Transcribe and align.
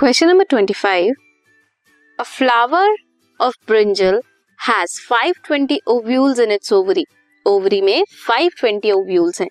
Question 0.00 0.28
number 0.28 0.46
25. 0.46 1.10
A 2.20 2.24
flower 2.24 2.86
of 3.38 3.52
brinjal 3.66 4.22
has 4.60 4.98
520 4.98 5.82
ovules 5.86 6.38
in 6.38 6.50
its 6.50 6.72
ovary. 6.72 7.04
Ovary 7.44 7.82
में 7.82 8.04
520 8.08 8.92
ovules 8.92 9.40
हैं. 9.42 9.48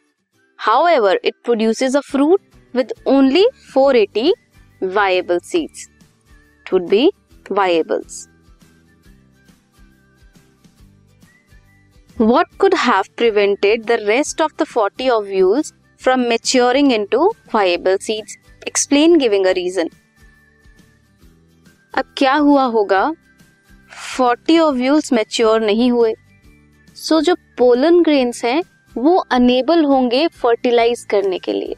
However, 0.67 1.19
it 1.23 1.35
produces 1.43 1.93
a 1.93 2.01
fruit 2.01 2.41
with 2.73 2.95
only 3.05 3.45
480 3.75 4.33
viable 4.81 5.39
seeds. 5.51 5.87
It 6.65 6.71
would 6.71 6.89
be 6.89 7.11
viables. 7.43 8.27
What 12.17 12.57
could 12.57 12.73
have 12.73 13.15
prevented 13.15 13.85
the 13.85 14.03
rest 14.07 14.41
of 14.41 14.57
the 14.57 14.65
40 14.65 15.11
ovules 15.11 15.73
from 15.99 16.27
maturing 16.27 16.89
into 16.89 17.33
viable 17.51 17.99
seeds? 17.99 18.35
Explain 18.65 19.19
giving 19.19 19.45
a 19.45 19.53
reason. 19.53 19.89
अब 21.97 22.05
क्या 22.17 22.33
हुआ 22.33 22.63
होगा? 22.63 23.13
40 24.17 24.59
ovules 24.59 25.13
mature 25.13 25.61
नहीं 25.61 25.91
हुए। 25.91 26.15
So 26.95 27.19
so, 27.19 27.25
जो 27.25 27.35
pollen 27.57 28.01
grains 28.01 28.45
हैं 28.45 28.63
वो 28.97 29.17
enable 29.17 29.85
होंगे 29.85 30.27
फर्टिलाइज 30.27 31.05
करने 31.09 31.39
के 31.39 31.53
लिए। 31.53 31.75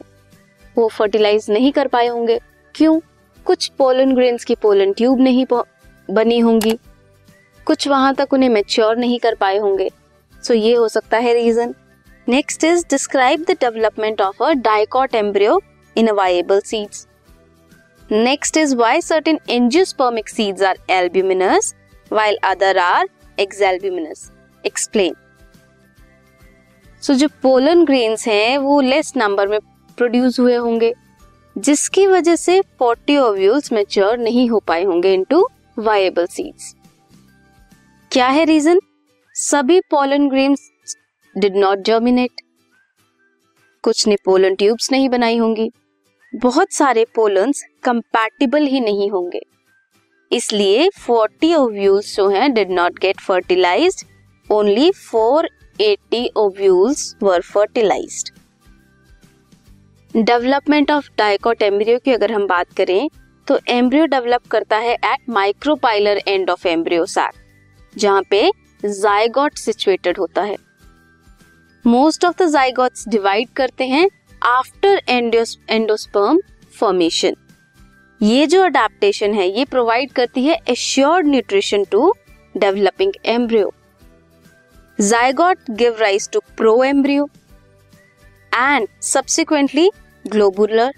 वो 0.78 0.88
फर्टिलाइज 0.88 1.46
नहीं 1.50 1.72
कर 1.72 1.88
पाए 1.88 2.06
होंगे। 2.06 2.40
क्यों? 2.74 3.00
कुछ 3.44 3.68
पोलन 3.68 4.14
ग्रेन्स 4.14 4.44
की 4.44 4.54
पोलन 4.54 4.92
ट्यूब 4.92 5.20
नहीं 5.20 5.46
बनी 6.10 6.38
होंगी। 6.38 6.78
कुछ 7.66 7.88
वहाँ 7.88 8.14
तक 8.14 8.32
उन्हें 8.32 8.50
मैच्योर 8.50 8.96
नहीं 8.96 9.18
कर 9.18 9.34
पाए 9.34 9.58
होंगे। 9.58 9.90
सो 10.42 10.54
so, 10.54 10.60
ये 10.60 10.74
हो 10.74 10.88
सकता 10.88 11.18
है 11.18 11.34
reason. 11.34 11.74
Next 12.28 12.64
is 12.64 12.84
describe 12.90 13.40
the 13.40 13.50
development 13.50 14.20
of 14.20 14.44
a 14.44 14.52
dicot 14.52 15.14
embryo 15.14 15.62
in 15.96 16.08
a 16.08 16.14
seeds. 16.60 17.08
Next 18.12 18.58
is 18.58 18.74
why 18.74 19.00
certain 19.00 19.38
angiospermic 19.48 20.28
seeds 20.28 20.60
are 20.60 20.76
albuminous 20.90 21.74
while 22.08 22.36
other 22.42 22.78
are 22.78 23.06
exalbuminous. 23.38 24.30
Explain. 24.64 25.14
So, 27.02 27.14
जो 27.14 27.28
पोलन 27.28 27.84
ग्रेन्स 27.84 28.26
हैं, 28.28 28.58
वो 28.58 28.80
लेस 28.80 29.12
नंबर 29.16 29.48
में 29.48 29.58
produce 29.96 30.40
हुए 30.40 30.54
होंगे, 30.54 30.94
जिसकी 31.58 32.06
वजह 32.06 32.36
से 32.36 32.62
40 32.82 33.18
ovules 33.18 33.72
mature 33.72 34.18
नहीं 34.18 34.50
हो 34.50 34.58
पाए 34.58 34.84
होंगे 34.84 35.14
इनटू 35.14 35.48
वायबल 35.78 36.26
सीड्स 36.26 36.76
क्या 38.10 38.28
है 38.28 38.44
रीजन 38.44 38.80
सभी 39.34 39.80
pollen 39.80 40.28
grains 40.28 40.70
did 41.38 41.56
not 41.56 41.78
germinate 41.78 42.30
कुछ 43.82 44.06
ने 44.06 44.16
पोलन 44.24 44.54
ट्यूब्स 44.54 44.92
नहीं 44.92 45.08
बनाई 45.08 45.38
होंगी 45.38 45.70
बहुत 46.32 46.72
सारे 46.72 47.04
पोलन्स 47.14 47.62
कंपैटिबल 47.84 48.66
ही 48.66 48.80
नहीं 48.80 49.10
होंगे। 49.10 49.40
इसलिए 50.30 50.88
40 51.00 51.54
ओव्यूल्स 51.56 52.14
जो 52.16 52.28
हैं 52.28 52.52
did 52.54 52.70
not 52.70 52.98
get 52.98 53.20
fertilized 53.20 54.06
only 54.50 54.90
480 55.14 56.26
ovules 56.36 57.14
were 57.22 57.40
fertilized 57.40 58.30
development 60.14 60.90
of 60.90 61.10
dicot 61.18 61.62
embryo 61.62 61.98
की 61.98 62.12
अगर 62.12 62.32
हम 62.32 62.46
बात 62.46 62.72
करें 62.76 63.08
तो 63.46 63.58
एम्ब्रियो 63.68 64.06
डेवलप 64.06 64.46
करता 64.50 64.76
है 64.76 64.94
at 64.94 65.28
micropylar 65.30 66.20
end 66.28 66.50
of 66.50 66.66
embryo 66.68 67.06
sac 67.06 67.98
जहाँ 67.98 68.22
पे 68.30 68.50
जाइगोट 68.82 69.54
सिचुएटेड 69.54 70.18
होता 70.18 70.42
है। 70.42 70.56
Most 71.84 72.24
of 72.24 72.42
the 72.42 72.48
zygotes 72.48 73.08
divide 73.08 73.48
करते 73.56 73.86
हैं 73.86 74.08
आफ्टर 74.42 75.00
एंडोस्पर्म 75.08 76.38
फॉर्मेशन 76.78 77.34
ये 78.20 78.46
जो 78.46 78.62
अडेप्टेशन 78.62 79.34
है, 79.34 79.46
ये 79.48 79.64
प्रोवाइड 79.64 80.12
करती 80.12 80.44
है 80.44 80.56
assured 80.68 81.26
nutrition 81.26 81.84
to 81.90 82.12
developing 82.54 83.12
embryo 83.24 83.72
zygote 84.98 85.70
give 85.70 85.96
rise 86.00 86.28
to 86.32 86.40
proembryo 86.84 87.28
and 88.52 88.86
subsequently 89.02 89.88
globular 90.24 90.92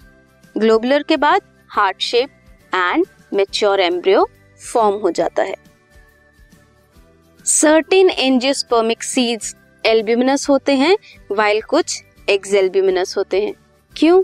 globular 0.55 1.03
के 1.03 1.17
बाद 1.17 1.41
heart 1.71 2.01
shape 2.01 2.29
and 2.73 3.05
mature 3.33 3.79
embryo 3.79 4.27
form 4.61 4.95
हो 4.95 5.11
जाता 5.11 5.43
है. 5.43 5.55
सर्टिन 7.45 8.09
एंजियोस्पर्मिक 8.09 9.03
सीड्स 9.03 9.55
एल्ब्यूमिनस 9.83 10.49
होते 10.49 10.75
हैं 10.75 10.95
वाइल 11.31 11.61
कुछ 11.69 12.01
एक्सेल्ब्यूमिनस 12.29 13.17
होते 13.17 13.41
हैं। 13.41 13.53
क्यों? 13.95 14.21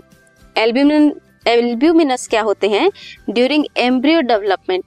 एल्ब्यूमिन 0.56 1.12
एल्ब्यूमिनस 1.48 2.26
क्या 2.28 2.42
होते 2.42 2.68
हैं? 2.68 2.90
During 3.30 3.64
embryo 3.78 4.20
development 4.22 4.84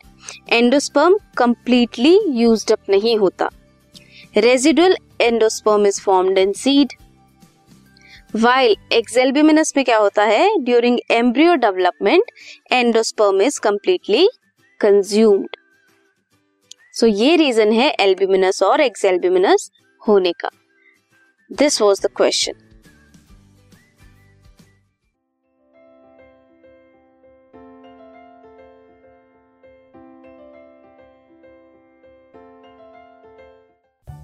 endosperm 0.49 1.17
completely 1.37 2.19
used 2.33 2.71
up 2.71 2.89
नहीं 2.89 3.17
होता। 3.17 3.49
Residual 4.37 4.95
endosperm 5.21 5.85
is 5.87 6.01
formed 6.01 6.37
in 6.37 6.53
seed 6.53 6.93
while 8.35 8.75
exalbuminous 8.93 9.73
में 9.77 9.83
क्या 9.85 9.97
होता 9.97 10.23
है? 10.23 10.49
During 10.59 10.99
embryo 11.11 11.55
development 11.55 12.31
endosperm 12.71 13.41
is 13.41 13.59
completely 13.61 14.27
consumed 14.81 15.57
so 16.93 17.07
ये 17.07 17.35
रीजन 17.35 17.71
है 17.71 17.89
एल्ब्यूमिनस 17.99 18.61
और 18.63 18.81
एक्सेल्ब्यूमिनस 18.81 19.71
होने 20.01 20.31
का। 20.31 20.49
This 21.51 21.81
was 21.81 22.01
the 22.01 22.09
question 22.17 22.53